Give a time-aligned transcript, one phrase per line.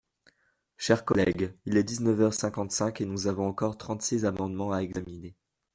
[0.77, 5.35] Chers collègues, il est dix-neuf heures cinquante-cinq et nous avons encore trente-six amendements à examiner.